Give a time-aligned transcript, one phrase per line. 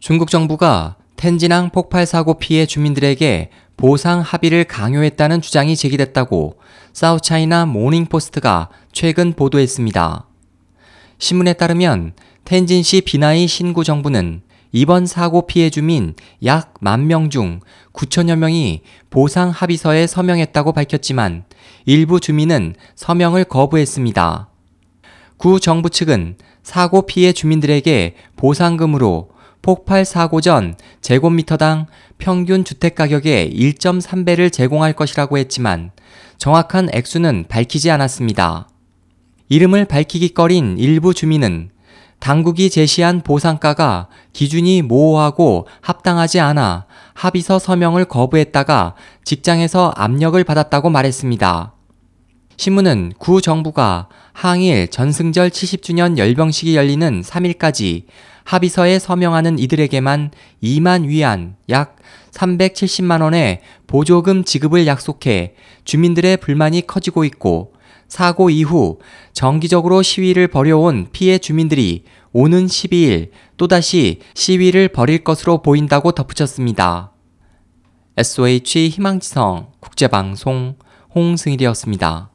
[0.00, 6.58] 중국 정부가 텐진항 폭발 사고 피해 주민들에게 보상 합의를 강요했다는 주장이 제기됐다고
[6.92, 10.26] 사우차이나 모닝포스트가 최근 보도했습니다.
[11.18, 14.40] 신문에 따르면 텐진시 비나이 신구 정부는
[14.72, 16.14] 이번 사고 피해 주민
[16.44, 17.60] 약 만 명 중
[17.92, 18.80] 9천여 명이
[19.10, 21.44] 보상 합의서에 서명했다고 밝혔지만
[21.84, 24.48] 일부 주민은 서명을 거부했습니다.
[25.36, 29.30] 구 정부 측은 사고 피해 주민들에게 보상금으로
[29.62, 31.86] 폭발 사고 전 제곱미터당
[32.18, 35.90] 평균 주택 가격의 1.3배를 제공할 것이라고 했지만
[36.38, 38.68] 정확한 액수는 밝히지 않았습니다.
[39.48, 41.70] 이름을 밝히기 꺼린 일부 주민은
[42.20, 51.74] 당국이 제시한 보상가가 기준이 모호하고 합당하지 않아 합의서 서명을 거부했다가 직장에서 압력을 받았다고 말했습니다.
[52.56, 58.04] 신문은 구 정부가 항일 전승절 70주년 열병식이 열리는 3일까지
[58.50, 61.94] 합의서에 서명하는 이들에게만 2만 위안 약
[62.32, 67.74] 370만 원의 보조금 지급을 약속해 주민들의 불만이 커지고 있고
[68.08, 68.98] 사고 이후
[69.32, 77.12] 정기적으로 시위를 벌여온 피해 주민들이 오는 12일 또다시 시위를 벌일 것으로 보인다고 덧붙였습니다.
[78.16, 80.74] SOH 희망지성 국제방송
[81.14, 82.30] 홍승일이었습니다.